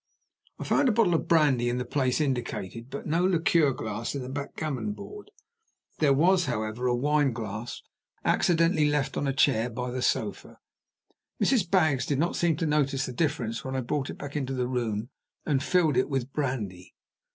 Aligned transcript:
I 0.57 0.63
found 0.63 0.87
the 0.87 0.91
bottle 0.93 1.13
of 1.13 1.27
brandy 1.27 1.69
in 1.69 1.77
the 1.77 1.85
place 1.85 2.19
indicated, 2.19 2.89
but 2.89 3.05
no 3.05 3.23
liqueur 3.23 3.71
glass 3.71 4.15
in 4.15 4.23
the 4.23 4.29
backgammon 4.29 4.93
board. 4.93 5.29
There 5.99 6.11
was, 6.11 6.45
however, 6.47 6.87
a 6.87 6.95
wine 6.95 7.33
glass, 7.33 7.83
accidentally 8.25 8.89
left 8.89 9.15
on 9.15 9.27
a 9.27 9.31
chair 9.31 9.69
by 9.69 9.91
the 9.91 10.01
sofa. 10.01 10.57
Mrs. 11.39 11.69
Baggs 11.69 12.07
did 12.07 12.17
not 12.17 12.35
seem 12.35 12.55
to 12.55 12.65
notice 12.65 13.05
the 13.05 13.13
difference 13.13 13.63
when 13.63 13.75
I 13.75 13.81
brought 13.81 14.09
it 14.09 14.17
into 14.35 14.53
the 14.55 14.65
back 14.65 14.73
room 14.73 15.09
and 15.45 15.61
filled 15.61 15.95
it 15.95 16.09
with 16.09 16.33
brandy. 16.33 16.95